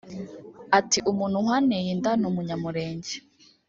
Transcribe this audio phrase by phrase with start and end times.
[0.79, 3.13] Ati ”Umuntu wanteye inda ni umunyamurenge